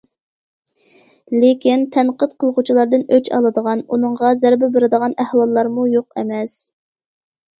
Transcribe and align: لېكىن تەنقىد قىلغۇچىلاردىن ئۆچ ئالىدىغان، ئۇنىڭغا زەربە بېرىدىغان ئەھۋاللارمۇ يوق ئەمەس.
لېكىن 1.41 1.83
تەنقىد 1.95 2.31
قىلغۇچىلاردىن 2.43 3.03
ئۆچ 3.17 3.29
ئالىدىغان، 3.39 3.83
ئۇنىڭغا 3.95 4.33
زەربە 4.45 4.69
بېرىدىغان 4.77 5.15
ئەھۋاللارمۇ 5.25 5.85
يوق 5.97 6.19
ئەمەس. 6.23 6.57